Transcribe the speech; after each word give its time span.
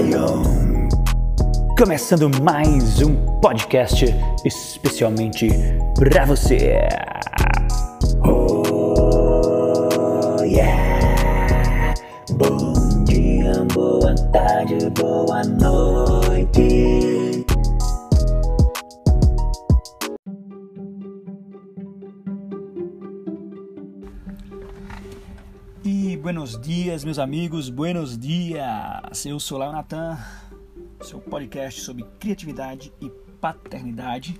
Lion. 0.00 0.42
Começando 1.76 2.30
mais 2.42 3.02
um 3.02 3.14
podcast 3.40 4.06
especialmente 4.46 5.48
para 5.94 6.24
você. 6.24 6.78
Oh 8.24 10.42
yeah. 10.42 11.94
Bom 12.32 13.04
dia, 13.04 13.52
boa 13.74 14.14
tarde, 14.32 14.88
boa 14.90 15.42
noite. 15.44 15.79
Dias, 26.60 27.04
meus 27.04 27.18
amigos, 27.18 27.70
buenos 27.70 28.18
dias. 28.18 29.24
Eu 29.24 29.40
sou 29.40 29.56
Léo 29.56 29.72
Natan, 29.72 30.18
seu 31.00 31.18
podcast 31.18 31.80
sobre 31.80 32.04
criatividade 32.18 32.92
e 33.00 33.08
paternidade. 33.40 34.38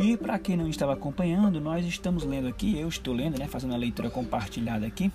E 0.00 0.16
para 0.16 0.36
quem 0.36 0.56
não 0.56 0.68
estava 0.68 0.94
acompanhando, 0.94 1.60
nós 1.60 1.86
estamos 1.86 2.24
lendo 2.24 2.48
aqui, 2.48 2.76
eu 2.76 2.88
estou 2.88 3.14
lendo, 3.14 3.38
né, 3.38 3.46
fazendo 3.46 3.72
a 3.72 3.76
leitura 3.76 4.10
compartilhada 4.10 4.84
aqui, 4.84 5.12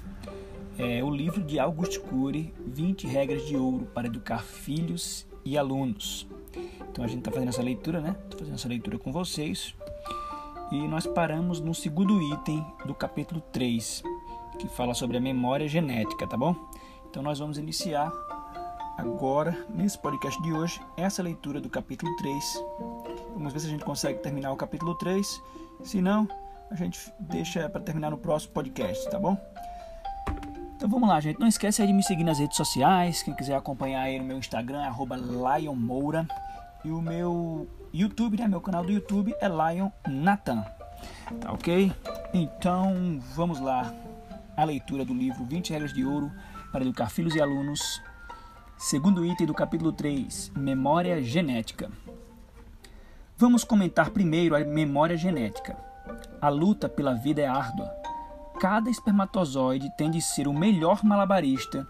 é, 0.78 1.04
o 1.04 1.10
livro 1.10 1.44
de 1.44 1.60
Auguste 1.60 2.00
Cury, 2.00 2.54
20 2.66 3.06
regras 3.06 3.46
de 3.46 3.58
ouro 3.58 3.86
para 3.94 4.08
educar 4.08 4.42
filhos 4.42 5.28
e 5.44 5.58
alunos. 5.58 6.26
Então 6.90 7.04
a 7.04 7.08
gente 7.08 7.20
está 7.20 7.32
fazendo 7.32 7.50
essa 7.50 7.62
leitura, 7.62 8.00
né? 8.00 8.16
Estou 8.24 8.40
fazendo 8.40 8.56
essa 8.56 8.70
leitura 8.70 8.98
com 8.98 9.12
vocês. 9.12 9.76
E 10.72 10.88
nós 10.88 11.06
paramos 11.06 11.60
no 11.60 11.74
segundo 11.74 12.22
item 12.34 12.66
do 12.86 12.96
capítulo 12.96 13.42
3, 13.52 14.04
que 14.60 14.68
fala 14.68 14.94
sobre 14.94 15.18
a 15.18 15.22
memória 15.22 15.68
genética, 15.68 16.28
tá 16.28 16.36
bom? 16.36 16.54
Então 17.10 17.24
nós 17.24 17.40
vamos 17.40 17.58
iniciar 17.58 18.12
agora, 18.98 19.66
nesse 19.70 19.98
podcast 19.98 20.40
de 20.44 20.52
hoje, 20.52 20.82
essa 20.98 21.24
leitura 21.24 21.62
do 21.62 21.70
capítulo 21.70 22.14
3. 22.18 22.64
Vamos 23.34 23.54
ver 23.54 23.60
se 23.62 23.68
a 23.68 23.70
gente 23.70 23.86
consegue 23.86 24.20
terminar 24.20 24.52
o 24.52 24.58
capítulo 24.58 24.94
3. 24.96 25.42
Se 25.82 26.02
não, 26.02 26.28
a 26.70 26.76
gente 26.76 27.00
deixa 27.22 27.70
para 27.70 27.80
terminar 27.82 28.12
no 28.12 28.18
próximo 28.18 28.54
podcast, 28.54 29.10
tá 29.10 29.18
bom? 29.18 29.38
Então 30.76 30.90
vamos 30.90 31.08
lá, 31.08 31.20
gente. 31.22 31.40
Não 31.40 31.48
esquece 31.48 31.86
de 31.86 31.94
me 31.94 32.04
seguir 32.04 32.26
nas 32.26 32.40
redes 32.40 32.58
sociais. 32.58 33.24
Quem 33.24 33.34
quiser 33.34 33.56
acompanhar 33.56 34.02
aí 34.02 34.20
no 34.20 34.26
meu 34.26 34.38
Instagram 34.38 34.84
é 34.84 34.92
@lionmoura 35.62 36.28
e 36.84 36.92
o 36.92 37.02
meu 37.02 37.66
YouTube, 37.94 38.38
né? 38.38 38.48
Meu 38.48 38.60
canal 38.60 38.84
do 38.84 38.92
YouTube 38.92 39.34
é 39.40 39.48
Lion 39.48 39.90
Nathan. 40.08 40.66
Tá 41.40 41.54
ok? 41.54 41.92
Então 42.34 43.20
vamos 43.36 43.60
lá. 43.60 43.94
A 44.60 44.66
leitura 44.66 45.06
do 45.06 45.14
livro 45.14 45.46
20 45.46 45.70
Regras 45.70 45.94
de 45.94 46.04
Ouro 46.04 46.30
para 46.70 46.82
Educar 46.82 47.10
Filhos 47.10 47.34
e 47.34 47.40
Alunos. 47.40 48.02
Segundo 48.78 49.26
item 49.26 49.48
do 49.48 49.54
capítulo 49.54 49.94
3, 49.94 50.52
Memória 50.54 51.24
Genética. 51.24 51.90
Vamos 53.38 53.64
comentar 53.64 54.10
primeiro 54.10 54.58
a 54.58 54.60
memória 54.60 55.16
genética. 55.16 55.78
A 56.42 56.50
luta 56.50 56.90
pela 56.90 57.14
vida 57.14 57.42
é 57.42 57.48
árdua. 57.48 57.90
Cada 58.60 58.90
espermatozoide 58.90 59.90
tem 59.98 60.12
de 60.12 60.22
ser 60.22 60.46
o 60.46 60.54
melhor 60.54 61.06
malabarista, 61.06 61.88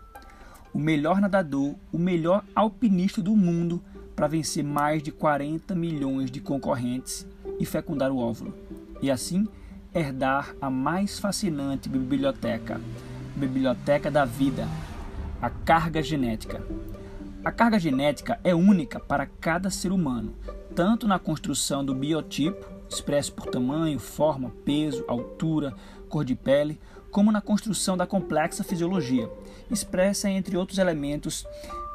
o 0.71 0.77
melhor 0.77 1.19
nadador, 1.19 1.73
o 1.91 1.97
melhor 1.97 2.45
alpinista 2.53 3.19
do 3.19 3.35
mundo 3.35 3.83
para 4.15 4.27
vencer 4.27 4.63
mais 4.63 5.01
de 5.01 5.11
40 5.11 5.73
milhões 5.73 6.29
de 6.29 6.39
concorrentes 6.39 7.25
e 7.59 7.65
fecundar 7.65 8.11
o 8.11 8.19
óvulo. 8.19 8.53
E 9.01 9.09
assim 9.09 9.47
herdar 9.93 10.55
a 10.61 10.69
mais 10.69 11.17
fascinante 11.17 11.89
biblioteca, 11.89 12.79
biblioteca 13.35 14.11
da 14.11 14.23
vida, 14.23 14.67
a 15.41 15.49
carga 15.49 16.01
genética. 16.03 16.61
A 17.43 17.51
carga 17.51 17.79
genética 17.79 18.39
é 18.43 18.53
única 18.53 18.99
para 18.99 19.25
cada 19.25 19.69
ser 19.69 19.91
humano, 19.91 20.35
tanto 20.75 21.07
na 21.07 21.17
construção 21.17 21.83
do 21.83 21.95
biotipo, 21.95 22.65
expresso 22.89 23.33
por 23.33 23.47
tamanho, 23.47 23.99
forma, 23.99 24.51
peso, 24.63 25.05
altura, 25.07 25.73
cor 26.07 26.23
de 26.23 26.35
pele, 26.35 26.79
como 27.09 27.31
na 27.31 27.41
construção 27.41 27.97
da 27.97 28.05
complexa 28.05 28.63
fisiologia, 28.63 29.29
expressa 29.71 30.29
entre 30.29 30.55
outros 30.55 30.77
elementos 30.77 31.45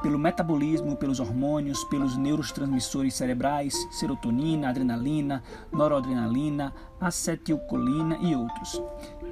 pelo 0.04 0.18
metabolismo, 0.18 0.94
pelos 0.96 1.18
hormônios, 1.18 1.82
pelos 1.84 2.14
neurotransmissores 2.14 3.14
cerebrais, 3.14 3.74
serotonina, 3.90 4.68
adrenalina, 4.68 5.42
noradrenalina, 5.72 6.74
acetilcolina 7.00 8.18
e 8.20 8.36
outros, 8.36 8.82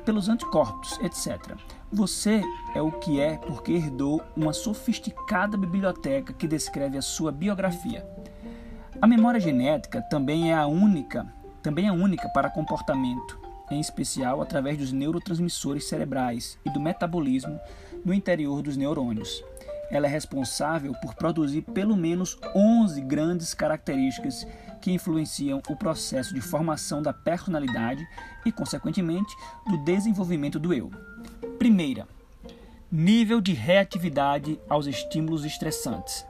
pelos 0.02 0.30
anticorpos, 0.30 0.98
etc. 1.02 1.58
Você 1.92 2.42
é 2.74 2.80
o 2.80 2.90
que 2.90 3.20
é 3.20 3.36
porque 3.36 3.72
herdou 3.72 4.22
uma 4.34 4.54
sofisticada 4.54 5.58
biblioteca 5.58 6.32
que 6.32 6.48
descreve 6.48 6.96
a 6.96 7.02
sua 7.02 7.30
biografia. 7.30 8.02
A 8.98 9.06
memória 9.06 9.40
genética 9.40 10.00
também 10.00 10.52
é 10.52 10.54
a 10.54 10.66
única, 10.66 11.30
também 11.62 11.86
é 11.86 11.92
única 11.92 12.30
para 12.30 12.48
comportamento, 12.48 13.38
em 13.70 13.78
especial 13.78 14.40
através 14.40 14.78
dos 14.78 14.90
neurotransmissores 14.90 15.86
cerebrais 15.86 16.58
e 16.64 16.70
do 16.70 16.80
metabolismo 16.80 17.60
no 18.02 18.14
interior 18.14 18.62
dos 18.62 18.74
neurônios. 18.74 19.44
Ela 19.92 20.06
é 20.06 20.10
responsável 20.10 20.94
por 20.94 21.14
produzir 21.14 21.60
pelo 21.60 21.94
menos 21.94 22.38
11 22.56 22.98
grandes 23.02 23.52
características 23.52 24.46
que 24.80 24.90
influenciam 24.90 25.62
o 25.68 25.76
processo 25.76 26.34
de 26.34 26.40
formação 26.40 27.02
da 27.02 27.12
personalidade 27.12 28.02
e, 28.44 28.50
consequentemente, 28.50 29.36
do 29.68 29.76
desenvolvimento 29.84 30.58
do 30.58 30.72
eu. 30.72 30.90
Primeira, 31.58 32.08
nível 32.90 33.38
de 33.38 33.52
reatividade 33.52 34.58
aos 34.66 34.86
estímulos 34.86 35.44
estressantes. 35.44 36.26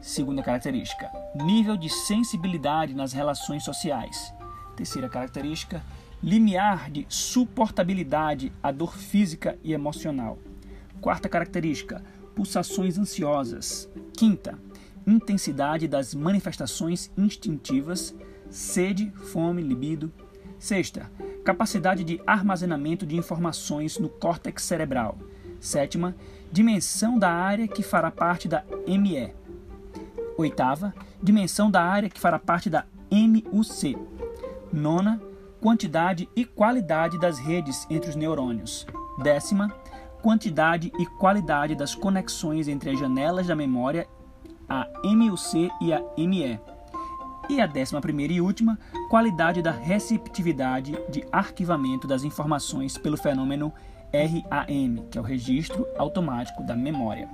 Segunda 0.00 0.42
característica, 0.42 1.10
nível 1.36 1.76
de 1.76 1.88
sensibilidade 1.88 2.92
nas 2.92 3.12
relações 3.12 3.62
sociais. 3.62 4.34
Terceira 4.76 5.08
característica, 5.08 5.80
limiar 6.22 6.90
de 6.90 7.06
suportabilidade 7.08 8.52
à 8.60 8.72
dor 8.72 8.96
física 8.96 9.56
e 9.62 9.72
emocional. 9.72 10.38
Quarta 11.00 11.28
característica, 11.28 12.02
pulsações 12.40 12.96
ansiosas. 12.96 13.86
Quinta, 14.14 14.58
intensidade 15.06 15.86
das 15.86 16.14
manifestações 16.14 17.12
instintivas, 17.14 18.14
sede, 18.48 19.12
fome, 19.30 19.60
libido. 19.60 20.10
Sexta, 20.58 21.10
capacidade 21.44 22.02
de 22.02 22.18
armazenamento 22.26 23.04
de 23.04 23.14
informações 23.14 23.98
no 23.98 24.08
córtex 24.08 24.62
cerebral. 24.62 25.18
Sétima, 25.60 26.16
dimensão 26.50 27.18
da 27.18 27.30
área 27.30 27.68
que 27.68 27.82
fará 27.82 28.10
parte 28.10 28.48
da 28.48 28.64
ME. 28.86 29.34
Oitava, 30.38 30.94
dimensão 31.22 31.70
da 31.70 31.82
área 31.82 32.08
que 32.08 32.18
fará 32.18 32.38
parte 32.38 32.70
da 32.70 32.86
MUC. 33.10 33.98
Nona, 34.72 35.20
quantidade 35.60 36.26
e 36.34 36.46
qualidade 36.46 37.18
das 37.18 37.38
redes 37.38 37.86
entre 37.90 38.08
os 38.08 38.16
neurônios. 38.16 38.86
Décima, 39.22 39.68
quantidade 40.22 40.92
e 40.98 41.06
qualidade 41.06 41.74
das 41.74 41.94
conexões 41.94 42.68
entre 42.68 42.90
as 42.90 42.98
janelas 42.98 43.46
da 43.46 43.56
memória, 43.56 44.06
a 44.68 44.86
MUC 45.04 45.70
e 45.80 45.92
a 45.92 46.00
ME. 46.16 46.60
E 47.48 47.60
a 47.60 47.66
décima 47.66 48.00
primeira 48.00 48.32
e 48.32 48.40
última, 48.40 48.78
qualidade 49.08 49.60
da 49.60 49.72
receptividade 49.72 50.96
de 51.08 51.24
arquivamento 51.32 52.06
das 52.06 52.22
informações 52.22 52.96
pelo 52.96 53.16
fenômeno 53.16 53.72
RAM, 54.12 55.06
que 55.10 55.18
é 55.18 55.20
o 55.20 55.24
registro 55.24 55.86
automático 55.98 56.62
da 56.62 56.76
memória. 56.76 57.28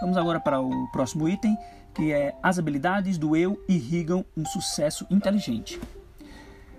Vamos 0.00 0.16
agora 0.18 0.38
para 0.38 0.60
o 0.60 0.88
próximo 0.92 1.26
item, 1.28 1.56
que 1.94 2.12
é 2.12 2.34
as 2.42 2.58
habilidades 2.58 3.16
do 3.16 3.34
eu 3.34 3.58
irrigam 3.66 4.24
um 4.36 4.44
sucesso 4.44 5.06
inteligente. 5.10 5.80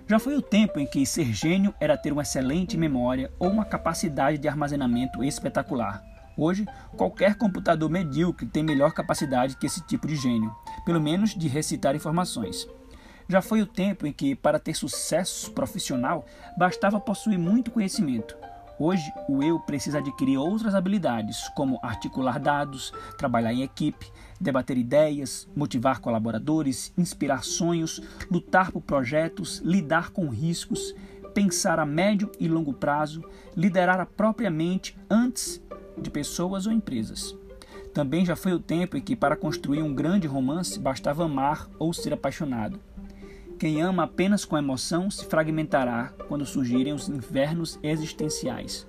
Já 0.08 0.18
foi 0.18 0.34
o 0.34 0.40
tempo 0.40 0.80
em 0.80 0.86
que 0.86 1.04
ser 1.04 1.34
gênio 1.34 1.74
era 1.78 1.94
ter 1.94 2.14
uma 2.14 2.22
excelente 2.22 2.78
memória 2.78 3.30
ou 3.38 3.50
uma 3.50 3.66
capacidade 3.66 4.38
de 4.38 4.48
armazenamento 4.48 5.22
espetacular. 5.22 6.02
Hoje, 6.34 6.66
qualquer 6.96 7.34
computador 7.34 7.90
medíocre 7.90 8.46
tem 8.46 8.62
melhor 8.62 8.94
capacidade 8.94 9.58
que 9.58 9.66
esse 9.66 9.82
tipo 9.82 10.06
de 10.06 10.16
gênio, 10.16 10.50
pelo 10.86 10.98
menos 10.98 11.34
de 11.34 11.46
recitar 11.46 11.94
informações. 11.94 12.66
Já 13.28 13.42
foi 13.42 13.60
o 13.60 13.66
tempo 13.66 14.06
em 14.06 14.12
que, 14.12 14.34
para 14.34 14.58
ter 14.58 14.72
sucesso 14.72 15.52
profissional, 15.52 16.24
bastava 16.56 16.98
possuir 16.98 17.38
muito 17.38 17.70
conhecimento. 17.70 18.34
Hoje, 18.80 19.12
o 19.28 19.42
eu 19.42 19.58
precisa 19.58 19.98
adquirir 19.98 20.38
outras 20.38 20.72
habilidades, 20.72 21.48
como 21.56 21.80
articular 21.82 22.38
dados, 22.38 22.92
trabalhar 23.16 23.52
em 23.52 23.62
equipe, 23.62 24.06
debater 24.40 24.78
ideias, 24.78 25.48
motivar 25.56 26.00
colaboradores, 26.00 26.92
inspirar 26.96 27.42
sonhos, 27.42 28.00
lutar 28.30 28.70
por 28.70 28.80
projetos, 28.80 29.58
lidar 29.64 30.10
com 30.10 30.28
riscos, 30.28 30.94
pensar 31.34 31.80
a 31.80 31.86
médio 31.86 32.30
e 32.38 32.46
longo 32.46 32.72
prazo, 32.72 33.24
liderar 33.56 33.98
a 33.98 34.06
própria 34.06 34.50
mente 34.50 34.96
antes 35.10 35.60
de 35.96 36.08
pessoas 36.08 36.64
ou 36.64 36.72
empresas. 36.72 37.36
Também 37.92 38.24
já 38.24 38.36
foi 38.36 38.52
o 38.52 38.60
tempo 38.60 38.96
em 38.96 39.00
que, 39.00 39.16
para 39.16 39.34
construir 39.34 39.82
um 39.82 39.92
grande 39.92 40.28
romance, 40.28 40.78
bastava 40.78 41.24
amar 41.24 41.68
ou 41.80 41.92
ser 41.92 42.12
apaixonado. 42.12 42.78
Quem 43.58 43.82
ama 43.82 44.04
apenas 44.04 44.44
com 44.44 44.56
emoção 44.56 45.10
se 45.10 45.26
fragmentará 45.26 46.12
quando 46.28 46.46
surgirem 46.46 46.92
os 46.92 47.08
invernos 47.08 47.76
existenciais. 47.82 48.86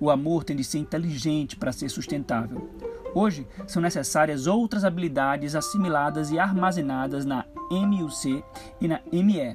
O 0.00 0.10
amor 0.10 0.42
tem 0.42 0.56
de 0.56 0.64
ser 0.64 0.78
inteligente 0.78 1.56
para 1.56 1.70
ser 1.70 1.88
sustentável. 1.88 2.68
Hoje, 3.14 3.46
são 3.66 3.80
necessárias 3.80 4.48
outras 4.48 4.84
habilidades 4.84 5.54
assimiladas 5.54 6.32
e 6.32 6.38
armazenadas 6.38 7.24
na 7.24 7.44
MUC 7.70 8.42
e 8.80 8.88
na 8.88 9.00
ME 9.12 9.54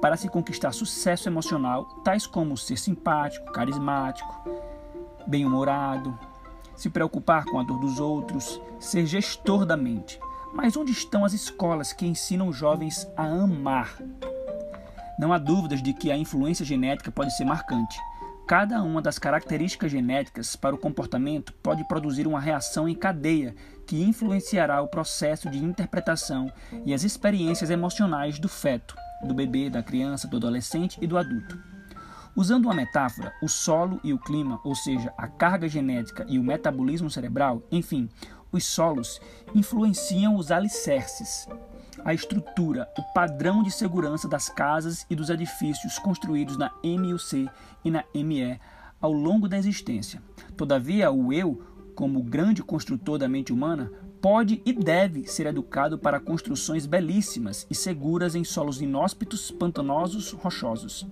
para 0.00 0.16
se 0.16 0.28
conquistar 0.28 0.72
sucesso 0.72 1.28
emocional, 1.28 1.84
tais 2.02 2.26
como 2.26 2.56
ser 2.56 2.78
simpático, 2.78 3.52
carismático, 3.52 4.32
bem-humorado, 5.26 6.18
se 6.74 6.88
preocupar 6.88 7.44
com 7.44 7.58
a 7.58 7.62
dor 7.62 7.78
dos 7.78 8.00
outros, 8.00 8.60
ser 8.78 9.04
gestor 9.04 9.66
da 9.66 9.76
mente. 9.76 10.18
Mas 10.60 10.76
onde 10.76 10.90
estão 10.90 11.24
as 11.24 11.32
escolas 11.32 11.92
que 11.92 12.04
ensinam 12.04 12.52
jovens 12.52 13.08
a 13.16 13.22
amar? 13.22 13.96
Não 15.16 15.32
há 15.32 15.38
dúvidas 15.38 15.80
de 15.80 15.92
que 15.92 16.10
a 16.10 16.16
influência 16.16 16.66
genética 16.66 17.12
pode 17.12 17.32
ser 17.36 17.44
marcante. 17.44 17.96
Cada 18.44 18.82
uma 18.82 19.00
das 19.00 19.20
características 19.20 19.92
genéticas 19.92 20.56
para 20.56 20.74
o 20.74 20.78
comportamento 20.78 21.52
pode 21.62 21.86
produzir 21.86 22.26
uma 22.26 22.40
reação 22.40 22.88
em 22.88 22.94
cadeia 22.96 23.54
que 23.86 24.02
influenciará 24.02 24.82
o 24.82 24.88
processo 24.88 25.48
de 25.48 25.62
interpretação 25.62 26.52
e 26.84 26.92
as 26.92 27.04
experiências 27.04 27.70
emocionais 27.70 28.40
do 28.40 28.48
feto, 28.48 28.96
do 29.22 29.34
bebê, 29.34 29.70
da 29.70 29.80
criança, 29.80 30.26
do 30.26 30.38
adolescente 30.38 30.98
e 31.00 31.06
do 31.06 31.16
adulto. 31.16 31.56
Usando 32.34 32.66
uma 32.66 32.74
metáfora, 32.74 33.32
o 33.42 33.48
solo 33.48 34.00
e 34.04 34.12
o 34.12 34.18
clima, 34.18 34.60
ou 34.62 34.74
seja, 34.74 35.12
a 35.18 35.26
carga 35.26 35.68
genética 35.68 36.24
e 36.28 36.38
o 36.38 36.44
metabolismo 36.44 37.10
cerebral, 37.10 37.62
enfim, 37.70 38.08
os 38.52 38.64
solos, 38.64 39.20
influenciam 39.54 40.36
os 40.36 40.50
alicerces, 40.50 41.46
a 42.04 42.14
estrutura, 42.14 42.88
o 42.98 43.02
padrão 43.12 43.62
de 43.62 43.70
segurança 43.70 44.28
das 44.28 44.48
casas 44.48 45.04
e 45.10 45.14
dos 45.14 45.30
edifícios 45.30 45.98
construídos 45.98 46.56
na 46.56 46.72
MUC 46.82 47.48
e 47.84 47.90
na 47.90 48.04
ME 48.14 48.60
ao 49.00 49.12
longo 49.12 49.48
da 49.48 49.58
existência. 49.58 50.22
Todavia, 50.56 51.10
o 51.10 51.32
eu, 51.32 51.62
como 51.94 52.22
grande 52.22 52.62
construtor 52.62 53.18
da 53.18 53.28
mente 53.28 53.52
humana, 53.52 53.90
pode 54.20 54.60
e 54.64 54.72
deve 54.72 55.26
ser 55.26 55.46
educado 55.46 55.98
para 55.98 56.20
construções 56.20 56.86
belíssimas 56.86 57.66
e 57.70 57.74
seguras 57.74 58.34
em 58.34 58.44
solos 58.44 58.80
inóspitos, 58.80 59.50
pantanosos, 59.50 60.32
rochosos. 60.32 61.06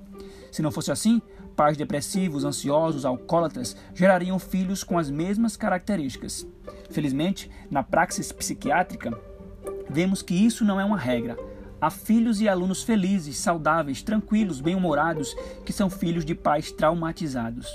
Se 0.51 0.63
não 0.63 0.73
fosse 0.73 0.91
assim, 0.91 1.21
pais 1.57 1.77
depressivos, 1.77 2.45
ansiosos, 2.45 3.07
alcoólatras 3.07 3.75
gerariam 3.95 4.39
filhos 4.39 4.85
com 4.85 4.99
as 4.99 5.11
mesmas 5.11 5.57
características. 5.57 6.47
Felizmente, 6.91 7.51
na 7.71 7.83
praxis 7.83 8.31
psiquiátrica, 8.31 9.19
vemos 9.89 10.21
que 10.21 10.35
isso 10.35 10.65
não 10.65 10.79
é 10.79 10.85
uma 10.85 10.99
regra. 10.99 11.37
Há 11.81 11.91
filhos 11.91 12.41
e 12.41 12.49
alunos 12.49 12.83
felizes, 12.83 13.39
saudáveis, 13.39 14.03
tranquilos, 14.03 14.61
bem-humorados, 14.61 15.35
que 15.65 15.73
são 15.73 15.89
filhos 15.89 16.25
de 16.25 16.35
pais 16.35 16.71
traumatizados. 16.71 17.67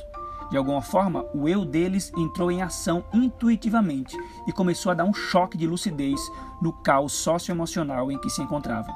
De 0.51 0.57
alguma 0.57 0.81
forma, 0.81 1.25
o 1.33 1.47
eu 1.47 1.63
deles 1.63 2.11
entrou 2.17 2.51
em 2.51 2.61
ação 2.61 3.05
intuitivamente 3.13 4.17
e 4.47 4.51
começou 4.51 4.91
a 4.91 4.95
dar 4.95 5.05
um 5.05 5.13
choque 5.13 5.57
de 5.57 5.65
lucidez 5.65 6.19
no 6.61 6.73
caos 6.73 7.13
socioemocional 7.13 8.11
em 8.11 8.19
que 8.19 8.29
se 8.29 8.41
encontrava. 8.41 8.91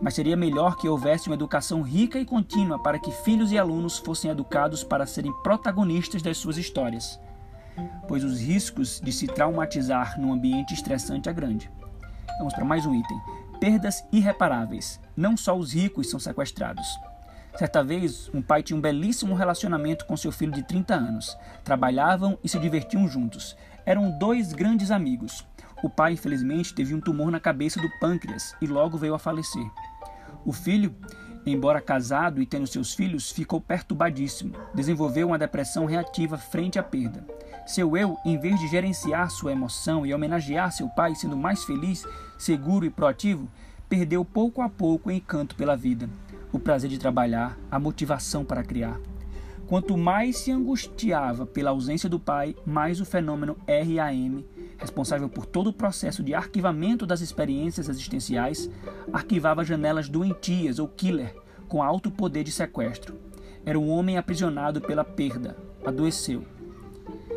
Mas 0.00 0.14
seria 0.14 0.36
melhor 0.36 0.76
que 0.76 0.88
houvesse 0.88 1.28
uma 1.28 1.34
educação 1.34 1.82
rica 1.82 2.18
e 2.18 2.24
contínua 2.24 2.78
para 2.78 2.98
que 2.98 3.12
filhos 3.12 3.52
e 3.52 3.58
alunos 3.58 3.98
fossem 3.98 4.30
educados 4.30 4.82
para 4.82 5.04
serem 5.06 5.32
protagonistas 5.42 6.22
das 6.22 6.38
suas 6.38 6.56
histórias, 6.56 7.20
pois 8.08 8.24
os 8.24 8.40
riscos 8.40 9.00
de 9.00 9.12
se 9.12 9.26
traumatizar 9.26 10.18
num 10.18 10.32
ambiente 10.32 10.72
estressante 10.72 11.28
é 11.28 11.32
grande. 11.32 11.70
Vamos 12.38 12.54
para 12.54 12.64
mais 12.64 12.86
um 12.86 12.94
item: 12.94 13.20
perdas 13.60 14.02
irreparáveis. 14.10 14.98
Não 15.14 15.36
só 15.36 15.54
os 15.54 15.74
ricos 15.74 16.08
são 16.08 16.18
sequestrados. 16.18 16.86
Certa 17.58 17.84
vez, 17.84 18.30
um 18.32 18.40
pai 18.40 18.62
tinha 18.62 18.76
um 18.76 18.80
belíssimo 18.80 19.34
relacionamento 19.34 20.06
com 20.06 20.16
seu 20.16 20.32
filho 20.32 20.52
de 20.52 20.62
30 20.62 20.94
anos. 20.94 21.36
Trabalhavam 21.62 22.38
e 22.42 22.48
se 22.48 22.58
divertiam 22.58 23.06
juntos. 23.06 23.56
Eram 23.84 24.16
dois 24.18 24.52
grandes 24.52 24.90
amigos. 24.90 25.46
O 25.82 25.90
pai, 25.90 26.12
infelizmente, 26.12 26.74
teve 26.74 26.94
um 26.94 27.00
tumor 27.00 27.30
na 27.30 27.40
cabeça 27.40 27.80
do 27.80 27.90
pâncreas 27.98 28.54
e 28.60 28.66
logo 28.66 28.96
veio 28.96 29.14
a 29.14 29.18
falecer. 29.18 29.66
O 30.44 30.52
filho, 30.52 30.94
embora 31.44 31.80
casado 31.80 32.40
e 32.40 32.46
tendo 32.46 32.66
seus 32.66 32.94
filhos, 32.94 33.30
ficou 33.30 33.60
perturbadíssimo. 33.60 34.54
Desenvolveu 34.74 35.28
uma 35.28 35.38
depressão 35.38 35.84
reativa 35.84 36.38
frente 36.38 36.78
à 36.78 36.82
perda. 36.82 37.24
Seu 37.66 37.96
eu, 37.96 38.16
em 38.24 38.38
vez 38.38 38.58
de 38.58 38.66
gerenciar 38.68 39.30
sua 39.30 39.52
emoção 39.52 40.04
e 40.04 40.12
homenagear 40.12 40.72
seu 40.72 40.88
pai 40.88 41.14
sendo 41.14 41.36
mais 41.36 41.62
feliz, 41.64 42.04
seguro 42.38 42.84
e 42.84 42.90
proativo, 42.90 43.48
perdeu 43.88 44.24
pouco 44.24 44.62
a 44.62 44.68
pouco 44.68 45.08
o 45.08 45.12
encanto 45.12 45.54
pela 45.54 45.76
vida, 45.76 46.08
o 46.52 46.58
prazer 46.58 46.88
de 46.88 46.98
trabalhar, 46.98 47.58
a 47.70 47.78
motivação 47.78 48.44
para 48.44 48.62
criar. 48.62 48.98
Quanto 49.66 49.96
mais 49.96 50.38
se 50.38 50.50
angustiava 50.50 51.46
pela 51.46 51.70
ausência 51.70 52.08
do 52.08 52.18
pai, 52.18 52.56
mais 52.66 53.00
o 53.00 53.04
fenômeno 53.04 53.56
RAM, 53.68 54.42
responsável 54.80 55.28
por 55.28 55.46
todo 55.46 55.68
o 55.68 55.72
processo 55.72 56.22
de 56.22 56.34
arquivamento 56.34 57.06
das 57.06 57.20
experiências 57.20 57.88
existenciais, 57.88 58.70
arquivava 59.12 59.64
janelas 59.64 60.08
doentias 60.08 60.78
ou 60.78 60.88
killer 60.88 61.34
com 61.68 61.82
alto 61.82 62.10
poder 62.10 62.42
de 62.42 62.50
sequestro. 62.50 63.16
Era 63.64 63.78
um 63.78 63.90
homem 63.90 64.16
aprisionado 64.18 64.80
pela 64.80 65.04
perda, 65.04 65.56
adoeceu 65.84 66.44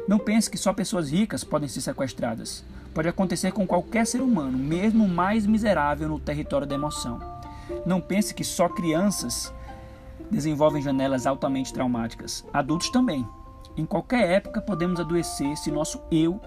não 0.05 0.19
pense 0.19 0.49
que 0.49 0.57
só 0.57 0.73
pessoas 0.73 1.11
ricas 1.11 1.43
podem 1.43 1.69
ser 1.69 1.79
sequestradas. 1.79 2.65
Pode 2.93 3.07
acontecer 3.07 3.51
com 3.53 3.65
qualquer 3.65 4.05
ser 4.05 4.21
humano, 4.21 4.57
mesmo 4.57 5.05
o 5.05 5.09
mais 5.09 5.47
miserável 5.47 6.09
no 6.09 6.19
território 6.19 6.67
da 6.67 6.75
emoção. 6.75 7.19
Não 7.85 8.01
pense 8.01 8.33
que 8.33 8.43
só 8.43 8.67
crianças 8.67 9.53
desenvolvem 10.29 10.81
janelas 10.81 11.25
altamente 11.25 11.71
traumáticas. 11.71 12.45
Adultos 12.51 12.89
também. 12.89 13.25
Em 13.77 13.85
qualquer 13.85 14.29
época 14.29 14.61
podemos 14.61 14.99
adoecer 14.99 15.55
se 15.57 15.71
nosso 15.71 16.01
eu 16.11 16.39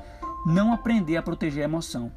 não 0.46 0.72
aprender 0.72 1.16
a 1.16 1.22
proteger 1.22 1.62
a 1.62 1.64
emoção. 1.64 2.12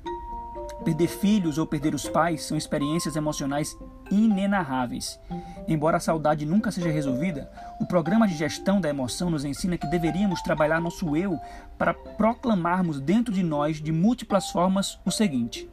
Perder 0.86 1.08
filhos 1.08 1.58
ou 1.58 1.66
perder 1.66 1.96
os 1.96 2.08
pais 2.08 2.44
são 2.44 2.56
experiências 2.56 3.16
emocionais 3.16 3.76
inenarráveis. 4.12 5.20
Embora 5.68 5.98
a 5.98 6.00
saudade 6.00 6.46
nunca 6.46 6.72
seja 6.72 6.92
resolvida, 6.92 7.52
o 7.82 7.88
programa 7.88 8.28
de 8.28 8.36
gestão 8.36 8.80
da 8.80 8.88
emoção 8.88 9.32
nos 9.32 9.44
ensina 9.44 9.80
que 9.80 9.88
deveríamos 9.88 10.44
trabalhar 10.44 10.80
nosso 10.80 11.18
eu 11.18 11.40
para 11.76 11.92
proclamarmos 11.94 13.02
dentro 13.02 13.34
de 13.34 13.42
nós 13.42 13.82
de 13.82 13.92
múltiplas 13.92 14.52
formas 14.52 15.00
o 15.04 15.10
seguinte: 15.10 15.68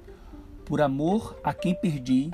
Por 0.65 0.81
amor 0.81 1.39
a 1.45 1.53
quem 1.53 1.75
perdi, 1.75 2.31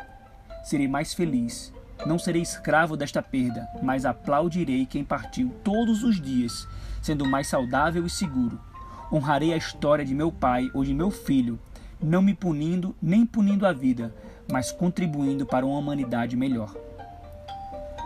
serei 0.62 0.86
mais 0.86 1.12
feliz. 1.12 1.74
Não 2.06 2.18
serei 2.18 2.42
escravo 2.42 2.96
desta 2.96 3.20
perda, 3.22 3.68
mas 3.82 4.04
aplaudirei 4.04 4.86
quem 4.86 5.04
partiu 5.04 5.50
todos 5.62 6.04
os 6.04 6.20
dias, 6.20 6.66
sendo 7.02 7.26
mais 7.26 7.48
saudável 7.48 8.06
e 8.06 8.10
seguro. 8.10 8.71
Honrarei 9.12 9.52
a 9.52 9.56
história 9.56 10.04
de 10.04 10.14
meu 10.14 10.32
pai 10.32 10.70
ou 10.72 10.82
de 10.82 10.94
meu 10.94 11.10
filho, 11.10 11.58
não 12.02 12.22
me 12.22 12.32
punindo 12.32 12.96
nem 13.00 13.26
punindo 13.26 13.66
a 13.66 13.72
vida, 13.72 14.14
mas 14.50 14.72
contribuindo 14.72 15.44
para 15.44 15.66
uma 15.66 15.78
humanidade 15.78 16.36
melhor. 16.36 16.74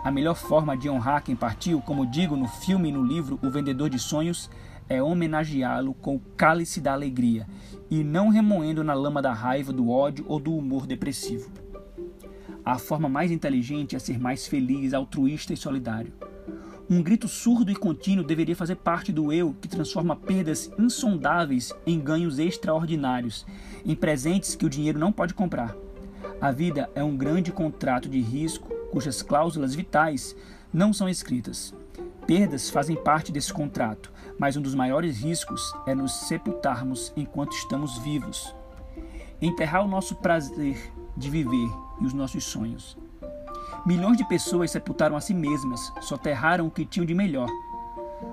A 0.04 0.10
melhor 0.10 0.34
forma 0.34 0.76
de 0.76 0.88
honrar 0.88 1.22
quem 1.22 1.36
partiu, 1.36 1.80
como 1.80 2.06
digo 2.06 2.36
no 2.36 2.46
filme 2.46 2.88
e 2.88 2.92
no 2.92 3.04
livro 3.04 3.38
O 3.42 3.50
Vendedor 3.50 3.88
de 3.88 3.98
Sonhos, 3.98 4.50
é 4.88 5.02
homenageá-lo 5.02 5.94
com 5.94 6.16
o 6.16 6.20
cálice 6.36 6.80
da 6.80 6.92
alegria 6.92 7.46
e 7.90 8.04
não 8.04 8.28
remoendo 8.28 8.84
na 8.84 8.94
lama 8.94 9.20
da 9.20 9.32
raiva, 9.32 9.72
do 9.72 9.90
ódio 9.90 10.24
ou 10.28 10.38
do 10.38 10.56
humor 10.56 10.86
depressivo. 10.86 11.50
A 12.64 12.78
forma 12.78 13.08
mais 13.08 13.30
inteligente 13.30 13.94
é 13.94 13.98
ser 13.98 14.18
mais 14.18 14.46
feliz, 14.46 14.92
altruísta 14.92 15.52
e 15.52 15.56
solidário. 15.56 16.12
Um 16.88 17.02
grito 17.02 17.26
surdo 17.26 17.72
e 17.72 17.74
contínuo 17.74 18.24
deveria 18.24 18.54
fazer 18.54 18.76
parte 18.76 19.10
do 19.10 19.32
eu 19.32 19.52
que 19.60 19.66
transforma 19.66 20.14
perdas 20.14 20.70
insondáveis 20.78 21.72
em 21.84 21.98
ganhos 21.98 22.38
extraordinários, 22.38 23.44
em 23.84 23.96
presentes 23.96 24.54
que 24.54 24.64
o 24.64 24.70
dinheiro 24.70 24.96
não 24.96 25.10
pode 25.10 25.34
comprar. 25.34 25.74
A 26.40 26.52
vida 26.52 26.88
é 26.94 27.02
um 27.02 27.16
grande 27.16 27.50
contrato 27.50 28.08
de 28.08 28.20
risco 28.20 28.72
cujas 28.92 29.20
cláusulas 29.20 29.74
vitais 29.74 30.36
não 30.72 30.92
são 30.92 31.08
escritas. 31.08 31.74
Perdas 32.24 32.70
fazem 32.70 32.94
parte 32.94 33.32
desse 33.32 33.52
contrato, 33.52 34.12
mas 34.38 34.56
um 34.56 34.62
dos 34.62 34.74
maiores 34.74 35.18
riscos 35.18 35.72
é 35.88 35.94
nos 35.94 36.12
sepultarmos 36.12 37.12
enquanto 37.16 37.56
estamos 37.56 37.98
vivos. 37.98 38.54
Enterrar 39.42 39.84
o 39.84 39.88
nosso 39.88 40.14
prazer 40.14 40.92
de 41.16 41.28
viver 41.28 41.68
e 42.00 42.06
os 42.06 42.12
nossos 42.12 42.44
sonhos. 42.44 42.96
Milhões 43.86 44.16
de 44.16 44.24
pessoas 44.24 44.72
sepultaram 44.72 45.16
a 45.16 45.20
si 45.20 45.32
mesmas, 45.32 45.92
soterraram 46.00 46.66
o 46.66 46.70
que 46.72 46.84
tinham 46.84 47.06
de 47.06 47.14
melhor. 47.14 47.48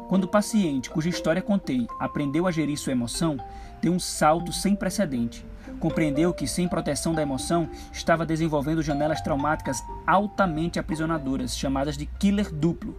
Quando 0.09 0.23
o 0.23 0.27
paciente, 0.27 0.89
cuja 0.89 1.09
história 1.09 1.43
contei, 1.43 1.85
aprendeu 1.99 2.47
a 2.47 2.51
gerir 2.51 2.75
sua 2.75 2.93
emoção, 2.93 3.37
deu 3.79 3.93
um 3.93 3.99
salto 3.99 4.51
sem 4.51 4.75
precedente. 4.75 5.45
Compreendeu 5.79 6.33
que, 6.33 6.47
sem 6.47 6.67
proteção 6.67 7.13
da 7.13 7.21
emoção, 7.21 7.69
estava 7.91 8.25
desenvolvendo 8.25 8.81
janelas 8.81 9.21
traumáticas 9.21 9.83
altamente 10.07 10.79
aprisionadoras, 10.79 11.55
chamadas 11.55 11.95
de 11.95 12.07
killer 12.07 12.51
duplo. 12.51 12.97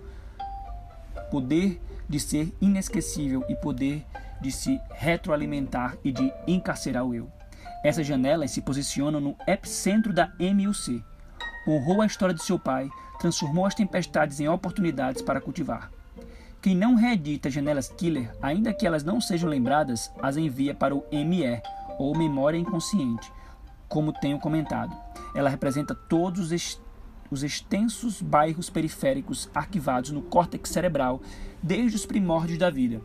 Poder 1.32 1.82
de 2.08 2.20
ser 2.20 2.54
inesquecível 2.60 3.44
e 3.48 3.56
poder 3.56 4.06
de 4.40 4.52
se 4.52 4.80
retroalimentar 4.92 5.96
e 6.04 6.12
de 6.12 6.32
encarcerar 6.46 7.04
o 7.04 7.12
eu. 7.12 7.28
Essas 7.82 8.06
janelas 8.06 8.52
se 8.52 8.62
posicionam 8.62 9.20
no 9.20 9.36
epicentro 9.44 10.12
da 10.12 10.32
MUC, 10.38 11.02
honrou 11.66 12.02
a 12.02 12.06
história 12.06 12.34
de 12.34 12.42
seu 12.42 12.58
pai, 12.58 12.88
transformou 13.18 13.66
as 13.66 13.74
tempestades 13.74 14.40
em 14.40 14.48
oportunidades 14.48 15.22
para 15.22 15.40
cultivar. 15.40 15.90
Quem 16.60 16.74
não 16.74 16.94
reedita 16.94 17.50
janelas 17.50 17.88
killer, 17.88 18.34
ainda 18.40 18.72
que 18.72 18.86
elas 18.86 19.04
não 19.04 19.20
sejam 19.20 19.48
lembradas, 19.48 20.10
as 20.22 20.36
envia 20.36 20.74
para 20.74 20.94
o 20.94 21.04
ME, 21.12 21.60
ou 21.98 22.16
memória 22.16 22.58
inconsciente, 22.58 23.30
como 23.88 24.12
tenho 24.12 24.38
comentado. 24.38 24.96
Ela 25.34 25.50
representa 25.50 25.94
todos 25.94 26.50
os 27.30 27.42
extensos 27.42 28.22
bairros 28.22 28.70
periféricos 28.70 29.50
arquivados 29.54 30.10
no 30.10 30.22
córtex 30.22 30.70
cerebral 30.70 31.20
desde 31.62 31.96
os 31.96 32.06
primórdios 32.06 32.58
da 32.58 32.70
vida. 32.70 33.00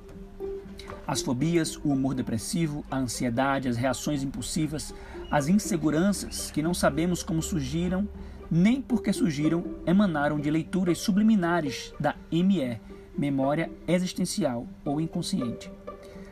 As 1.05 1.21
fobias, 1.21 1.75
o 1.77 1.89
humor 1.89 2.13
depressivo, 2.13 2.85
a 2.89 2.97
ansiedade, 2.97 3.67
as 3.67 3.75
reações 3.75 4.23
impulsivas, 4.23 4.93
as 5.29 5.47
inseguranças 5.47 6.49
que 6.51 6.61
não 6.61 6.73
sabemos 6.73 7.23
como 7.23 7.41
surgiram, 7.41 8.07
nem 8.49 8.81
porque 8.81 9.13
surgiram, 9.13 9.63
emanaram 9.85 10.39
de 10.39 10.49
leituras 10.49 10.97
subliminares 10.97 11.93
da 11.99 12.15
ME, 12.31 12.79
memória 13.17 13.71
existencial 13.87 14.65
ou 14.83 14.99
inconsciente. 14.99 15.71